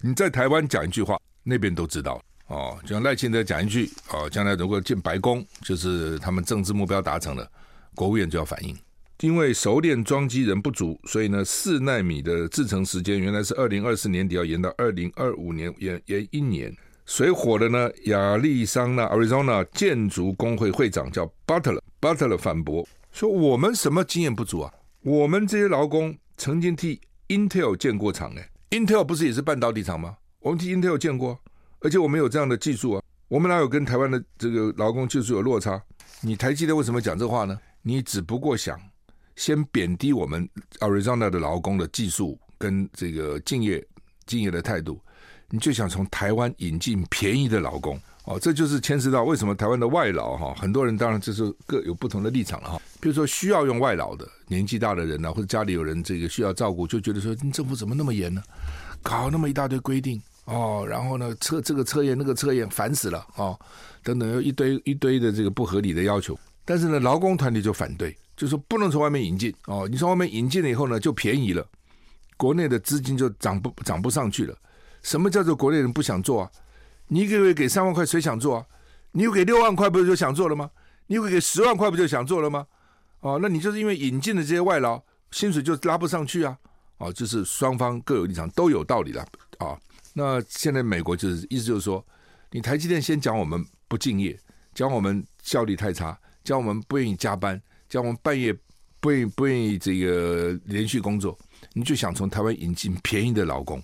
[0.00, 2.78] 你在台湾讲一句话，那边都知道哦。
[2.82, 7.50] 就像赖清德讲一句哦，将来如果进白宫，就是他们政治目标达成了，
[7.94, 8.76] 国务院就要反应。
[9.20, 16.72] 因为熟练装机人不足，所以呢，四纳米的制程时间原来是二零二四年底，要延到二零二五年，延延一年。
[17.04, 17.90] 水火的呢？
[18.04, 24.72] 亚利桑那 （Arizona） 建筑工会会长叫 Butler，Butler 反驳说：“我们什么经验不足啊？
[25.02, 30.18] 我们这些劳工曾经替 Intel 建过厂，哎，Intel 不是也是半导体厂吗？
[30.40, 31.40] 我们替 Intel 建过，
[31.80, 35.82] 而且我们有这样的技术啊，我们哪有跟台湾的这个劳工技术有落差？
[36.20, 37.58] 你台积电为什么讲这话呢？
[37.82, 38.78] 你只不过想。”
[39.38, 40.46] 先贬低我们
[40.80, 43.82] Arizona 的劳工的技术跟这个敬业
[44.26, 45.00] 敬业的态度，
[45.48, 52.82] 你就想从台湾引进便宜的劳工哦，这就是牵涉到为什么台湾的外劳哈，很多人当然就是各有不同的立场了哈。
[53.00, 58.42] 比如说需要用外劳的年纪大的人呢，或者家里有人这个需要照顾，就觉得说政府怎么那么严呢？
[59.04, 63.56] 搞那么一大堆规定哦，然后呢测这个测验那个测验烦死了哦，
[64.02, 68.16] 等等，有一堆一堆的这个不合理的要求，但是呢劳工团体就反对。
[68.38, 71.68] 就是说不能从外面引进哦，你从外面引进了以后呢，就便宜了，
[72.36, 74.56] 国内的资金就涨不涨不上去了。
[75.02, 76.50] 什么叫做国内人不想做啊？
[77.08, 78.66] 你一个月给三万块，谁想做啊？
[79.10, 80.70] 你又给六万块，不是就想做了吗？
[81.08, 82.64] 你又给十万块，不就想做了吗？
[83.20, 86.56] 哦，那你就是因为引进的这些外劳，薪水就拉不上去啊！
[86.98, 89.26] 哦，就是双方各有立场，都有道理了
[89.58, 89.76] 啊。
[90.14, 92.04] 那现在美国就是意思就是说，
[92.52, 94.38] 你台积电先讲我们不敬业，
[94.74, 97.60] 讲我们效率太差，讲我们不愿意加班。
[97.88, 98.54] 叫我们半夜
[99.00, 101.38] 不愿不愿意这个连续工作，
[101.72, 103.82] 你就想从台湾引进便宜的劳工，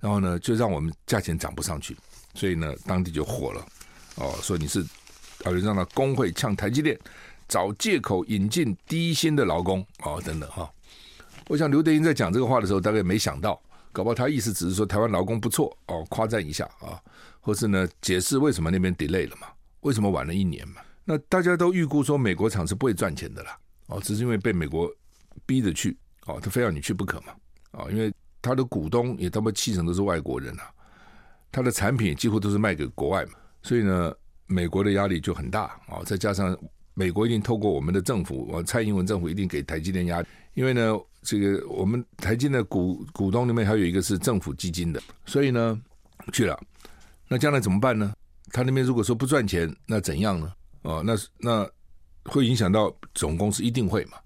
[0.00, 1.96] 然后呢，就让我们价钱涨不上去，
[2.34, 3.66] 所以呢，当地就火了，
[4.16, 4.80] 哦，说你是
[5.44, 6.98] 啊，让那工会呛台积电，
[7.48, 10.70] 找借口引进低薪的劳工，哦，等等哈。
[11.48, 13.60] 我想刘德英在讲这个话的时候，大概没想到，
[13.92, 17.00] 搞不好他意思只是说台湾劳工不错，哦，夸赞一下啊，
[17.40, 19.46] 或是呢，解释为什么那边 delay 了嘛，
[19.80, 20.82] 为什么晚了一年嘛。
[21.10, 24.88] 那大家都预估说美国厂是不会赚钱的啦，哦，只是因为被美国
[25.44, 27.34] 逼着去，哦，他非要你去不可嘛，
[27.72, 30.70] 哦，因为他的股东也他妈七成都是外国人啊，
[31.50, 34.14] 他的产品几乎都是卖给国外嘛，所以呢，
[34.46, 36.56] 美国的压力就很大，哦，再加上
[36.94, 45.76] 美国一定透过我们的政府，哦，蔡英文政府一定给台积电压力，因为呢，这个我们台积的股股东里面还有一个是政府基金的，所以呢，
[46.32, 46.56] 去了，
[47.26, 48.12] 那将来怎么办呢？
[48.52, 50.52] 他那边如果说不赚钱，那怎样呢？
[50.82, 51.70] 哦，那那
[52.24, 54.18] 会影响到总公司一定会嘛？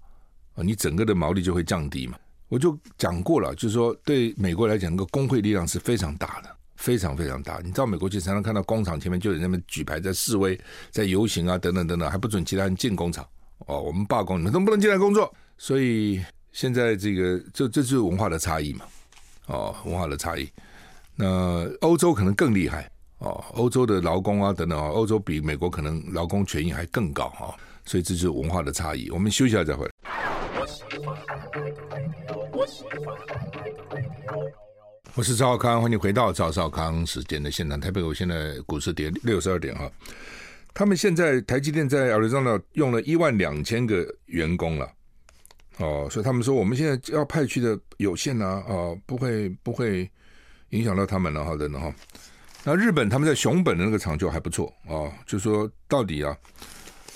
[0.55, 2.17] 啊，你整个的毛利就会降低嘛？
[2.47, 7.59] 我就讲过了，就是说对美国来讲，那个工会力量是非常大的，非常非常大。
[7.63, 10.57] 你到美国去，常常看到工厂前面就有人们举牌在示威，
[10.91, 13.27] 在游行啊，等等等等，还不准其他人进工厂。
[13.65, 15.33] 哦，我们罢工，你们都不能进来工作。
[15.57, 18.85] 所以现在这个，这这就是文化的差异嘛。
[19.47, 20.47] 哦，文化的差异。
[21.15, 22.89] 那欧洲可能更厉害。
[23.19, 29.09] 哦，欧洲的劳工啊，等等啊，欧洲比美国可能劳工权益还更高啊，所以这就是文化的差异。
[29.09, 29.91] 我们休息一下再回来。
[35.15, 37.79] 我是赵少康，欢迎回到赵少康时间的现场。
[37.79, 39.89] 台北，我现在股市跌六十二点哈。
[40.73, 44.91] 他们现在台积电在 Arizona 用了一万两千个员工了，
[45.77, 50.09] 哦，所以他们说我们现在要派去的有限啊，哦，不会不会
[50.71, 51.95] 影响到他们了，哈，等等哈。
[52.67, 56.35] 那日本他们在熊本的那个厂就还不错啊，就说到底啊，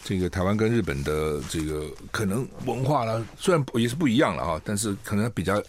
[0.03, 5.59] 这个台湾跟日本的这个可能文化呢，虽然也是不一样了哈，但是可能比较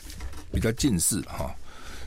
[0.53, 1.51] 比较近似哈。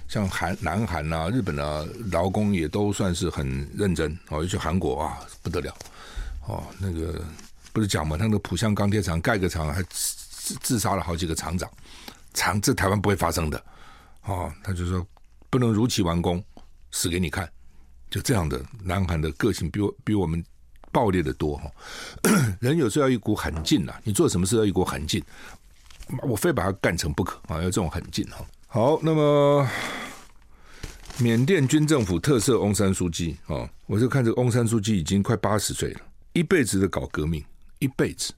[0.07, 5.75] 像韩、南韩啊、日本啊，劳工也都算是很认真哦，尤其韩国啊不得了
[6.45, 7.19] 哦，那个
[7.71, 11.67] 不是讲嘛，他那个浦项钢铁厂盖个厂还自自杀了好几个厂长，
[12.36, 13.59] 厂这台湾不会发生的
[14.25, 15.03] 哦，他就说
[15.49, 16.43] 不能如期完工，
[16.91, 17.49] 死给你看，
[18.13, 20.43] 就这样的南韩的个性比我比我们
[20.91, 21.71] 暴烈的多哈。
[22.62, 25.19] 人有时候要一股狠劲呐，你做什么事要一股狠劲，
[26.21, 28.45] 我非把它干成不可啊，要这种狠劲哈。
[28.67, 29.67] 好，那么。
[31.19, 36.02] 缅甸军政府特赦翁山书记哦，我就看这个翁山书记已经快八十岁了，
[36.34, 37.43] 一辈子的搞革命，
[37.78, 38.34] 一辈子，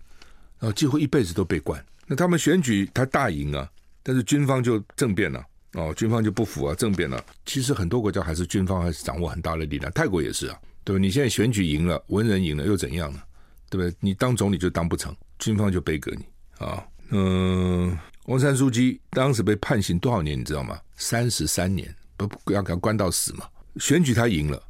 [0.60, 1.84] 然后几乎一辈子都被关。
[2.06, 3.70] 那他们选举他大赢啊，
[4.04, 5.42] 但是军方就政变了
[5.76, 7.24] 哦，军方就不服啊，政变了。
[7.46, 11.00] 其实很多国家还是军方还是掌握很大的力量，泰国也是啊，对吧？
[11.00, 13.22] 你现在选举赢了，文人赢了又怎样呢？
[13.70, 13.96] 对不对？
[14.00, 16.84] 你当总理就当不成，军方就背给你啊。
[17.10, 20.40] 嗯，翁山书记当时被判刑多少年？
[20.40, 20.80] 你知道吗？
[20.96, 21.94] 三十三年。
[22.18, 23.46] 不要给他关到死嘛？
[23.78, 24.64] 选举他赢了，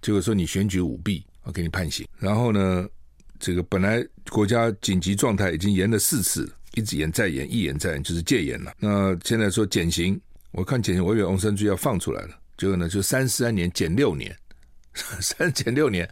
[0.00, 2.06] 结果说你选举舞弊，我给你判刑。
[2.20, 2.86] 然后呢，
[3.40, 8.72] 这个本来国家紧急状态已经延了四次，一直延再延，一延再延，就是戒严了。
[8.78, 10.20] 那现在说减刑，
[10.54, 14.34] 我看减刑，我以为翁山苏姬要放出来了，结果呢就三十三年减六年，
[15.20, 16.08] 三减六年，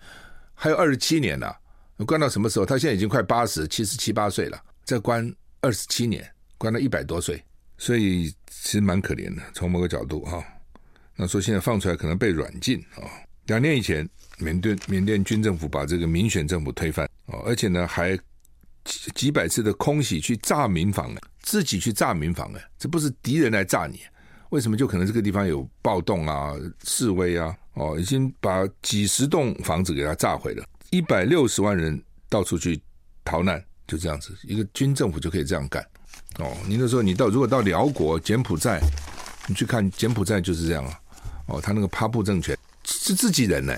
[0.53, 1.57] 还有二十七年了。
[2.05, 2.67] 关到什么时候？
[2.67, 6.29] 他现在已经快八十，七十七八岁了，再关二十七年，
[6.59, 7.41] 关到一百多岁，
[7.79, 10.43] 所以其实蛮可怜的，从某个角度哈。
[11.15, 13.07] 那说现在放出来可能被软禁啊！
[13.47, 18.17] 两年以前，缅甸缅甸军政府把这个民选政府推翻啊，而且呢还
[18.83, 24.01] 几几百次的空袭去炸民房，自己去炸民房哎，这不是敌人来炸你，
[24.53, 27.57] 为什么就可能这个地方有暴动啊、示威啊？
[27.73, 32.79] 哦，已经把几十栋房子给它炸毁了，一百六十万人到处去
[33.25, 35.83] 逃难，就这样子，一个军政府就可以这样干
[36.39, 36.55] 哦。
[36.67, 38.79] 你那时候你到如果到辽国、柬埔寨，
[39.49, 41.01] 你去看柬埔寨就是这样啊。
[41.47, 43.75] 哦，他那个帕布政权是自己人呢，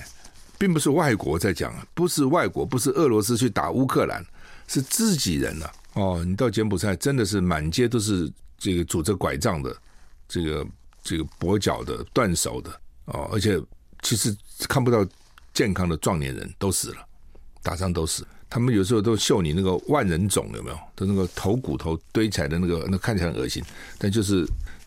[0.58, 4.26] 并不是外国在讲，不是外国，不是俄罗斯去打乌克兰，
[4.66, 5.72] 是自己人啊。
[5.92, 9.74] 哦，你到柬埔寨真的是满街都是这个拄着拐杖的，
[10.42, 10.66] 这个
[11.02, 12.70] 这个跛脚的、断手的
[13.04, 13.60] 哦，而且
[14.02, 14.36] 其实
[14.68, 15.06] 看不到
[15.52, 17.06] 健康的壮年人都死了，
[17.62, 18.26] 打仗都死。
[18.50, 20.78] 他们有时候都秀你那个万人冢有没有？
[20.96, 23.62] 都那个头骨头堆起来的那个，那看起来很恶心，
[23.98, 24.44] 但就是。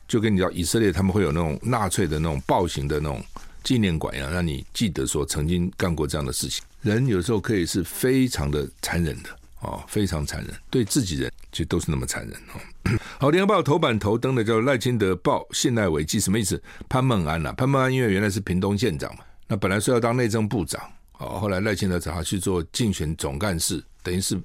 [0.07, 3.21] 就跟你讲，以色列他们会有那种纳粹的那种暴行的那种
[3.61, 6.63] 纪念馆一样，让你记得说曾经干过这样的事情。
[6.81, 9.29] 人有时候可以是非常的残忍的
[9.61, 12.97] 哦，非常残忍，对自己人其实都是那么残忍哦。
[13.19, 16.61] 好，《联合报》头版头登的叫赖清德报信赖危机，什么意思？
[16.87, 20.81] 潘孟安呐、啊，潘孟安因为原来是屏东县长嘛，那本来说要当内政部长，
[21.17, 24.39] 哦，后来赖清德找他去做竞选总干事，等于是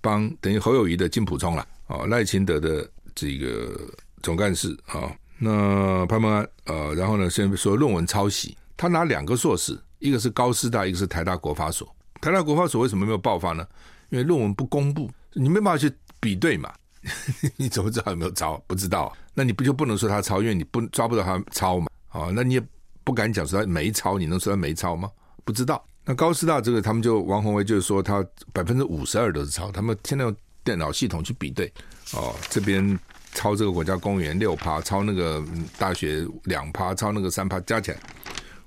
[0.00, 3.78] 帮等于侯友宜的金普聪了，哦，赖清德的这个。
[4.20, 11.88] 总干事啊，那潘孟安呃，然后呢，先说论文抄袭，他拿两个硕士，一个是高师大，一个是台大国发所。
[12.20, 13.64] 台大国发所为什么没有爆发呢？
[14.10, 16.72] 因为论文不公布，你没办法去比对嘛，
[17.56, 18.56] 你怎么知道有没有抄？
[18.66, 20.40] 不知道，那你不就不能说他抄？
[20.40, 22.62] 因为你不抓不到他抄嘛，啊，那你也
[23.04, 25.10] 不敢讲说他没抄，你能说他没抄吗？
[25.44, 25.84] 不知道。
[26.04, 31.72] 那高师大这个，他们就王宏伟就是说他百分之五十二都是抄，他们现在用电脑系统去比对，
[32.12, 32.98] 哦，这边。
[33.34, 35.44] 抄这个国家公园六趴，抄那个
[35.78, 37.98] 大学两趴，抄那个三趴，加起来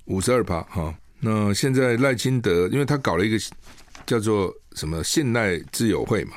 [0.06, 0.94] 五十二趴哈。
[1.20, 3.38] 那现在赖清德，因为他搞了一个
[4.06, 6.34] 叫做什么信赖之友会嘛，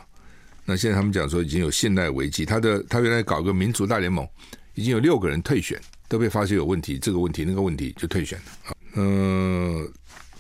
[0.65, 2.45] 那现在他们讲说已经有信赖危机。
[2.45, 4.27] 他的他原来搞个民主大联盟，
[4.75, 8.77] 已经有六个人退选，都被发现有问题，这个问题那个问题就退选了。
[8.95, 9.91] 嗯、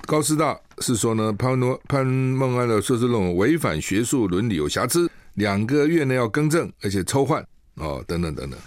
[0.06, 7.44] 高师大是说呢，潘诺潘孟安的硕士论文违反学术伦理有瑕疵，两个月内要更正，而且抽换。
[7.76, 8.60] 哦，等等等等，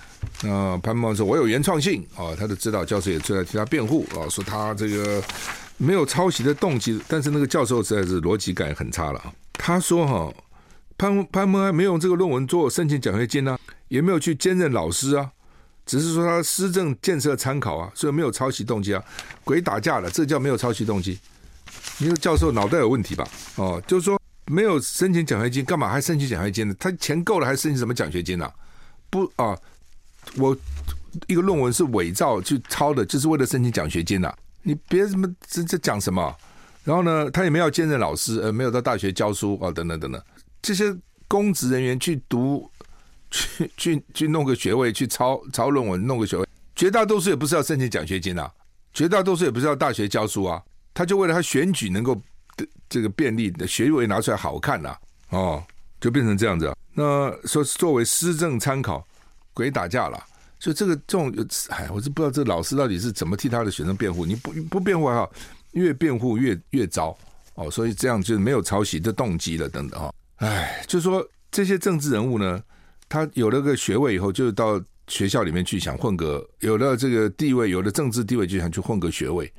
[0.43, 5.23] 那潘孟说：“我有原创性。”哦，他的指导教授也出来替他辩护，哦，说他这个
[5.77, 7.01] 没有抄袭的动机。
[7.07, 9.33] 但是那个教授实在是逻辑感很差了。
[9.53, 10.33] 他说：“哈，
[10.97, 15.31] 潘潘孟安没有这个论文做申请奖学金啊，也没有去兼任老师啊，
[15.85, 19.03] 只是说他施政建设参考啊，所以没有抄袭动机啊。
[19.43, 21.19] 鬼打架了，这叫没有抄袭动机？
[21.99, 23.27] 你说教授脑袋有问题吧？
[23.55, 26.75] 哦，就是说没有申请奖学金，干嘛还申请奖学金呢？
[26.79, 28.53] 他钱够了，还申请什么奖学金呢、啊？”
[29.09, 29.57] 不啊，
[30.35, 30.55] 我
[31.27, 34.37] 一个论文是伪造去抄的，就是为了申请奖学金呐、啊。
[34.67, 36.35] 你别什么这这讲什么？
[36.83, 40.21] 然后呢，他也没有兼任老师，呃，没有到大学教书啊，等等等等。
[40.61, 40.93] 这些
[41.25, 42.69] 公职人员去读，
[43.31, 46.45] 去去去弄个学位，去抄抄论文，弄个学位，
[46.75, 48.51] 绝大多数也不是要申请奖学金、啊，
[48.93, 50.61] 绝大多数也不是要大学教书啊。
[50.93, 52.21] 他就为了他选举能够
[52.89, 54.99] 这个便利的学位拿出来好看呐、啊，
[55.29, 55.63] 哦，
[56.01, 56.75] 就变成这样子。
[56.93, 59.07] 那说作为施政参考，
[59.53, 60.21] 鬼打架了，
[60.59, 61.33] 所以这个这种，
[61.69, 64.25] 哎，我是不知道这老师到底是怎么替他的学生辩护。
[64.25, 65.31] 你不不辩护还好，
[65.71, 67.17] 越辩护越越糟
[67.55, 67.69] 哦。
[67.69, 70.13] 所以这样就没有抄袭的动机了，等等哈。
[70.37, 72.61] 哎，就说这些政治人物呢，
[73.07, 79.51] 他有了个学位以后，就到学校里面去想混个，有了这个地位，有了政治地位，就想去混个学位。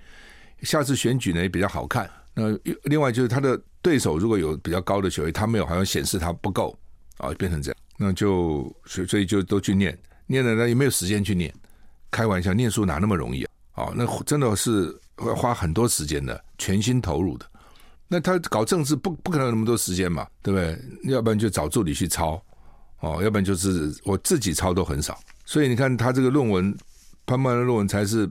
[0.63, 2.11] 下次选举呢也比较好看。
[2.35, 6.77] 那另外就是他的对手如果有比较高的学位，他没有，好像显示他不够
[7.19, 9.97] 啊，变成这样，那就所所以就都去念，
[10.29, 11.53] 念了呢也没有时间去念。
[12.11, 13.51] 开玩笑，念书哪那么容易啊？
[13.75, 17.45] 哦，那真的是会花很多时间的，全心投入的。
[18.09, 21.13] 那他搞政治不不可能有那么多时间嘛，对不对？
[21.13, 22.43] 要不然就找助理去抄，
[23.01, 25.19] 哦，要不然就是我自己抄都很少。
[25.45, 26.75] 所以你看他这个论文，
[27.27, 28.27] 潘潘的论文才是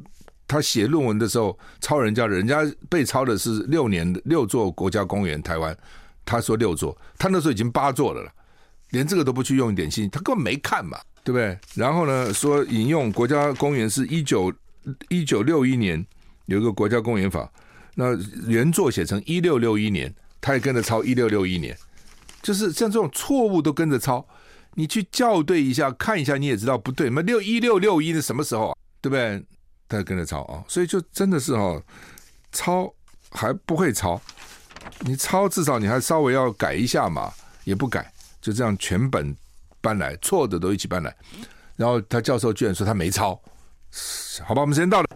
[0.47, 5.77] 他写论文的时候抄人家的，人家被抄的是六年六座国家公园，台湾
[6.25, 8.31] 他说六座，他那时候已经八座了了，
[8.89, 10.97] 连这个都不去用一点心，他根本没看嘛。
[11.27, 11.59] 对不对？
[11.75, 14.53] 然后呢，说引用国家公园是一九
[15.09, 16.05] 一九六一年
[16.45, 17.51] 有一个国家公园法，
[17.95, 18.15] 那
[18.47, 21.77] 原作写成一六六一年，他也跟着抄一六六一年，
[22.41, 24.25] 就是像这种错误都跟着抄，
[24.75, 27.09] 你去校对一下看一下，你也知道不对。
[27.09, 28.77] 那六一六六一是什么时候啊？
[29.01, 29.43] 对不对？
[29.89, 31.83] 他跟着抄啊，所以就真的是哦，
[32.53, 32.89] 抄
[33.31, 34.21] 还不会抄，
[35.01, 37.29] 你抄至少你还稍微要改一下嘛，
[37.65, 38.09] 也不改，
[38.39, 39.35] 就这样全本。
[39.81, 41.15] 搬来错的都一起搬来，
[41.75, 43.39] 然后他教授居然说他没抄，
[44.45, 45.05] 好吧，我们时间到了。